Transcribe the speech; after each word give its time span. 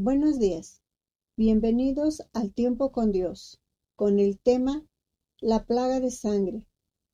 Buenos 0.00 0.38
días. 0.38 0.80
Bienvenidos 1.36 2.22
al 2.32 2.54
tiempo 2.54 2.92
con 2.92 3.10
Dios, 3.10 3.60
con 3.96 4.20
el 4.20 4.38
tema 4.38 4.86
La 5.40 5.64
plaga 5.64 5.98
de 5.98 6.12
sangre. 6.12 6.64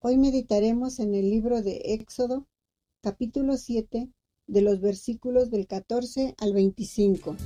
Hoy 0.00 0.18
meditaremos 0.18 0.98
en 0.98 1.14
el 1.14 1.30
libro 1.30 1.62
de 1.62 1.94
Éxodo, 1.94 2.46
capítulo 3.00 3.56
7, 3.56 4.10
de 4.46 4.60
los 4.60 4.82
versículos 4.82 5.50
del 5.50 5.66
14 5.66 6.34
al 6.36 6.52
25. 6.52 7.36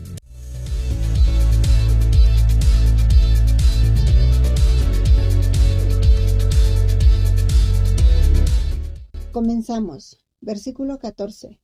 Comenzamos. 9.31 10.19
Versículo 10.41 10.99
14. 10.99 11.61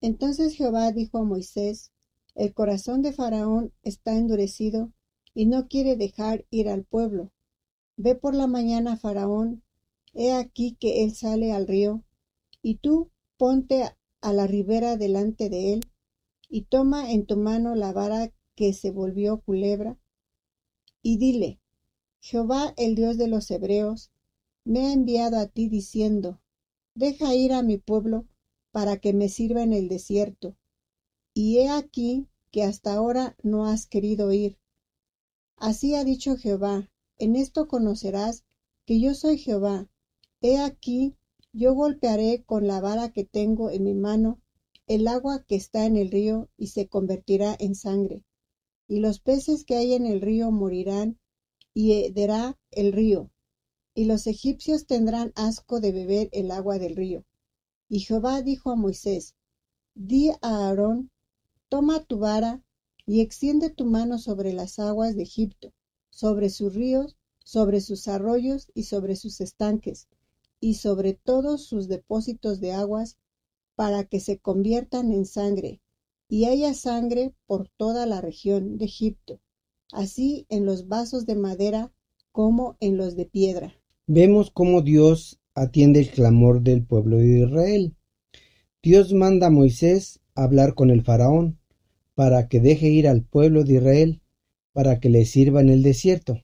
Entonces 0.00 0.54
Jehová 0.54 0.92
dijo 0.92 1.18
a 1.18 1.24
Moisés, 1.24 1.90
El 2.36 2.52
corazón 2.52 3.00
de 3.00 3.14
Faraón 3.14 3.72
está 3.82 4.14
endurecido 4.14 4.92
y 5.32 5.46
no 5.46 5.68
quiere 5.68 5.96
dejar 5.96 6.44
ir 6.50 6.68
al 6.68 6.84
pueblo. 6.84 7.32
Ve 7.96 8.14
por 8.14 8.34
la 8.34 8.46
mañana 8.46 8.98
Faraón, 8.98 9.62
he 10.12 10.32
aquí 10.32 10.76
que 10.78 11.02
él 11.02 11.14
sale 11.14 11.52
al 11.52 11.66
río, 11.66 12.04
y 12.60 12.74
tú 12.76 13.10
ponte 13.38 13.84
a 14.20 14.32
la 14.34 14.46
ribera 14.46 14.98
delante 14.98 15.48
de 15.48 15.72
él, 15.72 15.80
y 16.46 16.62
toma 16.62 17.10
en 17.10 17.24
tu 17.24 17.38
mano 17.38 17.74
la 17.74 17.94
vara 17.94 18.30
que 18.54 18.74
se 18.74 18.90
volvió 18.90 19.40
culebra, 19.40 19.98
y 21.00 21.16
dile, 21.16 21.58
Jehová 22.20 22.74
el 22.76 22.96
Dios 22.96 23.16
de 23.16 23.28
los 23.28 23.50
Hebreos, 23.50 24.10
me 24.62 24.86
ha 24.86 24.92
enviado 24.92 25.38
a 25.38 25.46
ti 25.46 25.70
diciendo, 25.70 26.42
deja 26.94 27.34
ir 27.34 27.54
a 27.54 27.62
mi 27.62 27.78
pueblo 27.78 28.26
para 28.72 28.98
que 28.98 29.14
me 29.14 29.30
sirva 29.30 29.62
en 29.62 29.72
el 29.72 29.88
desierto. 29.88 30.54
Y 31.38 31.58
he 31.58 31.68
aquí 31.68 32.28
que 32.50 32.62
hasta 32.62 32.94
ahora 32.94 33.36
no 33.42 33.66
has 33.66 33.86
querido 33.86 34.32
ir. 34.32 34.58
Así 35.58 35.94
ha 35.94 36.02
dicho 36.02 36.38
Jehová, 36.38 36.90
en 37.18 37.36
esto 37.36 37.68
conocerás 37.68 38.46
que 38.86 39.00
yo 39.00 39.12
soy 39.12 39.36
Jehová. 39.36 39.86
He 40.40 40.56
aquí, 40.56 41.14
yo 41.52 41.74
golpearé 41.74 42.42
con 42.46 42.66
la 42.66 42.80
vara 42.80 43.12
que 43.12 43.24
tengo 43.24 43.68
en 43.68 43.84
mi 43.84 43.92
mano 43.92 44.40
el 44.86 45.06
agua 45.06 45.44
que 45.46 45.56
está 45.56 45.84
en 45.84 45.98
el 45.98 46.10
río 46.10 46.48
y 46.56 46.68
se 46.68 46.88
convertirá 46.88 47.54
en 47.58 47.74
sangre. 47.74 48.24
Y 48.88 49.00
los 49.00 49.20
peces 49.20 49.66
que 49.66 49.76
hay 49.76 49.92
en 49.92 50.06
el 50.06 50.22
río 50.22 50.50
morirán 50.50 51.18
y 51.74 51.92
hederá 52.02 52.58
el 52.70 52.94
río. 52.94 53.30
Y 53.92 54.06
los 54.06 54.26
egipcios 54.26 54.86
tendrán 54.86 55.32
asco 55.34 55.80
de 55.80 55.92
beber 55.92 56.30
el 56.32 56.50
agua 56.50 56.78
del 56.78 56.96
río. 56.96 57.26
Y 57.90 58.00
Jehová 58.00 58.40
dijo 58.40 58.70
a 58.70 58.76
Moisés, 58.76 59.34
Di 59.94 60.30
a 60.30 60.38
Aarón, 60.40 61.10
toma 61.68 62.04
tu 62.04 62.18
vara 62.18 62.62
y 63.06 63.20
extiende 63.20 63.70
tu 63.70 63.84
mano 63.84 64.18
sobre 64.18 64.52
las 64.52 64.78
aguas 64.78 65.16
de 65.16 65.22
Egipto, 65.22 65.72
sobre 66.10 66.50
sus 66.50 66.74
ríos, 66.74 67.16
sobre 67.44 67.80
sus 67.80 68.08
arroyos 68.08 68.68
y 68.74 68.84
sobre 68.84 69.16
sus 69.16 69.40
estanques, 69.40 70.08
y 70.60 70.74
sobre 70.74 71.14
todos 71.14 71.64
sus 71.64 71.88
depósitos 71.88 72.60
de 72.60 72.72
aguas, 72.72 73.18
para 73.74 74.04
que 74.04 74.20
se 74.20 74.38
conviertan 74.38 75.12
en 75.12 75.26
sangre, 75.26 75.80
y 76.28 76.46
haya 76.46 76.74
sangre 76.74 77.34
por 77.46 77.68
toda 77.68 78.06
la 78.06 78.20
región 78.20 78.78
de 78.78 78.86
Egipto, 78.86 79.40
así 79.92 80.46
en 80.48 80.64
los 80.64 80.88
vasos 80.88 81.26
de 81.26 81.36
madera 81.36 81.92
como 82.32 82.76
en 82.80 82.96
los 82.96 83.16
de 83.16 83.26
piedra. 83.26 83.74
Vemos 84.06 84.50
cómo 84.50 84.82
Dios 84.82 85.38
atiende 85.54 86.00
el 86.00 86.10
clamor 86.10 86.62
del 86.62 86.84
pueblo 86.84 87.18
de 87.18 87.40
Israel. 87.40 87.96
Dios 88.82 89.12
manda 89.12 89.48
a 89.48 89.50
Moisés 89.50 90.20
hablar 90.36 90.74
con 90.74 90.90
el 90.90 91.02
faraón 91.02 91.58
para 92.14 92.48
que 92.48 92.60
deje 92.60 92.88
ir 92.88 93.08
al 93.08 93.22
pueblo 93.22 93.64
de 93.64 93.74
Israel 93.74 94.22
para 94.72 95.00
que 95.00 95.08
le 95.08 95.24
sirva 95.24 95.60
en 95.60 95.68
el 95.68 95.82
desierto. 95.82 96.42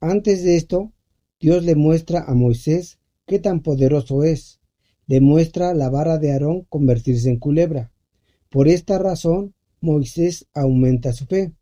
Antes 0.00 0.44
de 0.44 0.56
esto, 0.56 0.92
Dios 1.40 1.64
le 1.64 1.74
muestra 1.74 2.24
a 2.26 2.34
Moisés 2.34 2.98
qué 3.26 3.38
tan 3.38 3.60
poderoso 3.60 4.24
es. 4.24 4.60
Le 5.06 5.20
muestra 5.20 5.74
la 5.74 5.88
vara 5.88 6.18
de 6.18 6.32
Aarón 6.32 6.66
convertirse 6.68 7.28
en 7.28 7.38
culebra. 7.38 7.92
Por 8.50 8.68
esta 8.68 8.98
razón, 8.98 9.54
Moisés 9.80 10.46
aumenta 10.54 11.12
su 11.12 11.26
fe. 11.26 11.52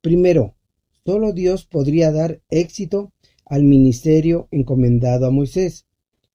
Primero, 0.00 0.56
solo 1.04 1.32
Dios 1.32 1.66
podría 1.66 2.10
dar 2.12 2.40
éxito 2.48 3.12
al 3.44 3.64
ministerio 3.64 4.48
encomendado 4.50 5.26
a 5.26 5.30
Moisés. 5.30 5.86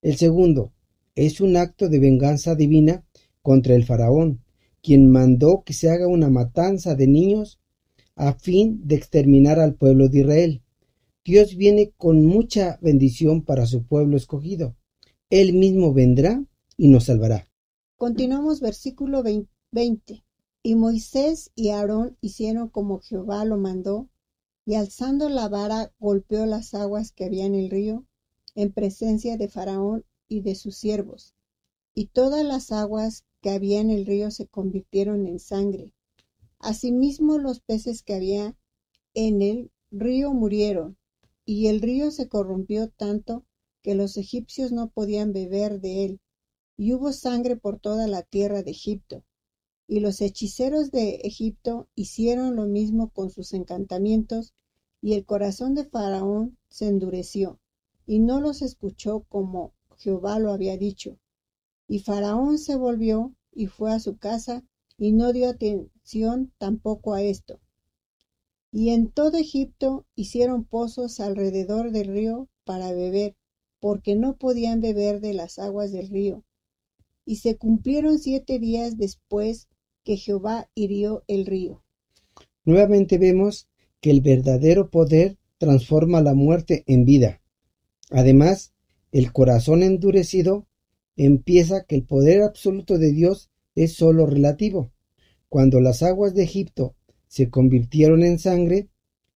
El 0.01 0.17
segundo 0.17 0.73
es 1.15 1.41
un 1.41 1.57
acto 1.57 1.89
de 1.89 1.99
venganza 1.99 2.55
divina 2.55 3.03
contra 3.41 3.75
el 3.75 3.85
faraón, 3.85 4.44
quien 4.85 5.09
mandó 5.09 5.63
que 5.65 5.73
se 5.73 5.89
haga 5.89 6.07
una 6.07 6.29
matanza 6.29 6.93
de 6.93 7.07
niños 7.07 7.59
a 8.15 8.33
fin 8.33 8.81
de 8.85 8.93
exterminar 8.93 9.59
al 9.59 9.73
pueblo 9.73 10.09
de 10.09 10.19
Israel. 10.19 10.61
Dios 11.23 11.55
viene 11.55 11.91
con 11.97 12.23
mucha 12.23 12.77
bendición 12.83 13.41
para 13.41 13.65
su 13.65 13.87
pueblo 13.87 14.15
escogido. 14.15 14.75
Él 15.31 15.53
mismo 15.53 15.91
vendrá 15.91 16.45
y 16.77 16.89
nos 16.89 17.05
salvará. 17.05 17.49
Continuamos 17.97 18.61
versículo 18.61 19.23
20. 19.23 20.23
Y 20.61 20.75
Moisés 20.75 21.49
y 21.55 21.69
Aarón 21.69 22.15
hicieron 22.21 22.69
como 22.69 22.99
Jehová 22.99 23.43
lo 23.43 23.57
mandó, 23.57 24.07
y 24.67 24.75
alzando 24.75 25.29
la 25.29 25.49
vara 25.49 25.91
golpeó 25.97 26.45
las 26.45 26.75
aguas 26.75 27.11
que 27.11 27.25
había 27.25 27.47
en 27.47 27.55
el 27.55 27.71
río, 27.71 28.05
en 28.53 28.71
presencia 28.71 29.35
de 29.35 29.47
Faraón 29.47 30.05
y 30.27 30.41
de 30.41 30.53
sus 30.53 30.77
siervos, 30.77 31.33
y 31.95 32.05
todas 32.05 32.45
las 32.45 32.71
aguas 32.71 33.25
que 33.45 33.51
había 33.51 33.79
en 33.79 33.91
el 33.91 34.07
río 34.07 34.31
se 34.31 34.47
convirtieron 34.47 35.27
en 35.27 35.37
sangre. 35.37 35.93
Asimismo 36.57 37.37
los 37.37 37.59
peces 37.59 38.01
que 38.01 38.15
había 38.15 38.57
en 39.13 39.43
el 39.43 39.69
río 39.91 40.33
murieron, 40.33 40.97
y 41.45 41.67
el 41.67 41.79
río 41.79 42.09
se 42.09 42.27
corrompió 42.27 42.89
tanto 42.89 43.45
que 43.83 43.93
los 43.93 44.17
egipcios 44.17 44.71
no 44.71 44.89
podían 44.89 45.31
beber 45.31 45.79
de 45.79 46.05
él, 46.05 46.21
y 46.75 46.93
hubo 46.93 47.13
sangre 47.13 47.55
por 47.55 47.79
toda 47.79 48.07
la 48.07 48.23
tierra 48.23 48.63
de 48.63 48.71
Egipto. 48.71 49.23
Y 49.87 49.99
los 49.99 50.21
hechiceros 50.21 50.89
de 50.89 51.17
Egipto 51.17 51.87
hicieron 51.93 52.55
lo 52.55 52.65
mismo 52.65 53.09
con 53.11 53.29
sus 53.29 53.53
encantamientos, 53.53 54.55
y 55.03 55.13
el 55.13 55.23
corazón 55.23 55.75
de 55.75 55.85
Faraón 55.85 56.57
se 56.67 56.87
endureció, 56.87 57.59
y 58.07 58.17
no 58.17 58.41
los 58.41 58.63
escuchó 58.63 59.23
como 59.29 59.75
Jehová 59.97 60.39
lo 60.39 60.51
había 60.51 60.77
dicho. 60.77 61.19
Y 61.87 61.99
Faraón 61.99 62.57
se 62.57 62.75
volvió 62.75 63.33
y 63.51 63.67
fue 63.67 63.91
a 63.91 63.99
su 63.99 64.17
casa 64.17 64.63
y 64.97 65.11
no 65.11 65.33
dio 65.33 65.49
atención 65.49 66.51
tampoco 66.57 67.13
a 67.13 67.21
esto. 67.21 67.59
Y 68.71 68.89
en 68.89 69.09
todo 69.09 69.37
Egipto 69.37 70.05
hicieron 70.15 70.65
pozos 70.65 71.19
alrededor 71.19 71.91
del 71.91 72.07
río 72.07 72.49
para 72.65 72.91
beber, 72.91 73.35
porque 73.79 74.15
no 74.15 74.35
podían 74.35 74.81
beber 74.81 75.21
de 75.21 75.33
las 75.33 75.59
aguas 75.59 75.91
del 75.91 76.09
río. 76.09 76.43
Y 77.25 77.37
se 77.37 77.57
cumplieron 77.57 78.19
siete 78.19 78.59
días 78.59 78.97
después 78.97 79.67
que 80.03 80.17
Jehová 80.17 80.69
hirió 80.75 81.23
el 81.27 81.45
río. 81.45 81.83
Nuevamente 82.65 83.17
vemos 83.17 83.67
que 84.01 84.11
el 84.11 84.21
verdadero 84.21 84.89
poder 84.89 85.37
transforma 85.57 86.21
la 86.21 86.33
muerte 86.33 86.83
en 86.87 87.05
vida. 87.05 87.41
Además, 88.11 88.73
el 89.11 89.31
corazón 89.31 89.83
endurecido 89.83 90.67
empieza 91.15 91.85
que 91.85 91.95
el 91.95 92.03
poder 92.03 92.41
absoluto 92.41 92.97
de 92.97 93.11
Dios 93.11 93.49
es 93.75 93.93
sólo 93.93 94.25
relativo. 94.25 94.91
Cuando 95.49 95.79
las 95.79 96.03
aguas 96.03 96.33
de 96.33 96.43
Egipto 96.43 96.95
se 97.27 97.49
convirtieron 97.49 98.23
en 98.23 98.39
sangre, 98.39 98.89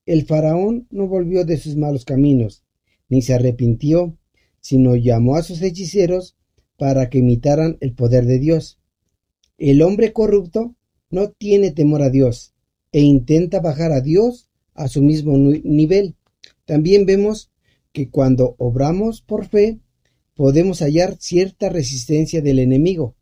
el 0.06 0.26
faraón 0.26 0.88
no 0.90 1.08
volvió 1.08 1.46
de 1.46 1.58
sus 1.58 1.76
malos 1.76 2.06
caminos, 2.06 2.64
ni 3.10 3.22
se 3.22 3.34
arrepintió, 3.34 4.18
sino 4.60 4.96
llamó 4.96 5.36
a 5.36 5.44
sus 5.44 5.62
hechiceros 5.62 6.38
para 6.78 7.10
que 7.10 7.20
imitaran 7.20 7.78
el 7.82 7.94
poder 7.94 8.26
de 8.26 8.40
Dios. 8.40 8.80
El 9.58 9.82
hombre 9.82 10.14
corrupto 10.14 10.76
no 11.10 11.30
tiene 11.32 11.72
temor 11.72 12.02
a 12.02 12.10
Dios 12.10 12.54
e 12.92 13.02
intenta 13.02 13.60
bajar 13.60 13.92
a 13.92 14.02
Dios 14.02 14.50
a 14.74 14.88
su 14.88 15.02
mismo 15.02 15.38
nivel. 15.38 16.16
También 16.66 17.06
vemos 17.06 17.52
que 17.92 18.10
cuando 18.10 18.56
obramos 18.58 19.22
por 19.22 19.46
fe, 19.46 19.80
podemos 20.40 20.80
hallar 20.80 21.18
cierta 21.20 21.68
resistencia 21.68 22.42
del 22.42 22.60
enemigo, 22.60 23.18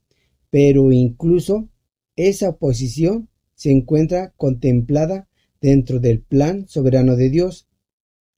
pero 0.52 0.92
incluso 0.92 1.68
esa 2.16 2.50
oposición 2.50 3.28
se 3.56 3.72
encuentra 3.72 4.36
contemplada 4.38 5.28
dentro 5.60 6.00
del 6.00 6.22
plan 6.22 6.68
soberano 6.68 7.16
de 7.16 7.31
Dios. 7.31 7.68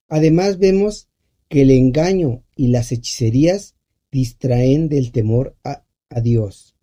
Además 0.08 0.60
vemos 0.60 1.10
que 1.50 1.64
el 1.64 1.72
engaño 1.72 2.46
y 2.56 2.70
las 2.70 2.94
hechicerías 2.94 3.76
distraen 4.14 4.88
del 4.88 5.12
temor 5.12 5.58
a, 5.66 5.84
Dios. 6.24 6.78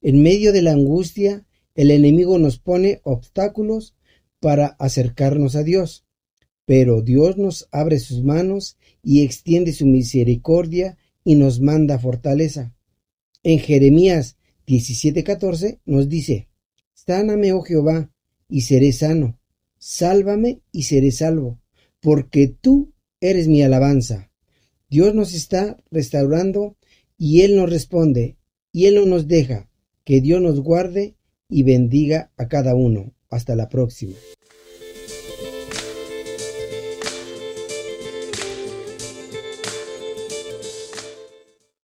En 0.00 0.22
medio 0.22 0.52
de 0.52 0.62
la 0.62 0.70
angustia, 0.70 1.44
el 1.74 1.90
enemigo 1.90 2.38
nos 2.38 2.60
pone 2.60 3.00
obstáculos 3.02 3.96
para 4.38 4.76
acercarnos 4.78 5.56
a 5.56 5.64
Dios 5.64 6.04
pero 6.64 7.02
Dios 7.02 7.36
nos 7.38 7.68
abre 7.70 7.98
sus 7.98 8.22
manos 8.22 8.78
y 9.02 9.22
extiende 9.22 9.72
su 9.72 9.86
misericordia 9.86 10.96
y 11.24 11.34
nos 11.34 11.60
manda 11.60 11.98
fortaleza. 11.98 12.74
En 13.42 13.58
Jeremías 13.58 14.36
17:14 14.66 15.80
nos 15.84 16.08
dice, 16.08 16.48
Sáname, 16.94 17.52
oh 17.52 17.62
Jehová, 17.62 18.10
y 18.48 18.62
seré 18.62 18.92
sano. 18.92 19.38
Sálvame 19.78 20.60
y 20.70 20.84
seré 20.84 21.10
salvo, 21.10 21.58
porque 22.00 22.46
tú 22.46 22.92
eres 23.20 23.48
mi 23.48 23.62
alabanza. 23.62 24.30
Dios 24.88 25.14
nos 25.14 25.34
está 25.34 25.82
restaurando 25.90 26.76
y 27.18 27.40
Él 27.40 27.56
nos 27.56 27.70
responde 27.70 28.36
y 28.72 28.86
Él 28.86 28.96
no 28.96 29.06
nos 29.06 29.26
deja. 29.26 29.68
Que 30.04 30.20
Dios 30.20 30.42
nos 30.42 30.60
guarde 30.60 31.14
y 31.48 31.62
bendiga 31.62 32.32
a 32.36 32.48
cada 32.48 32.74
uno. 32.74 33.12
Hasta 33.30 33.56
la 33.56 33.68
próxima. 33.68 34.14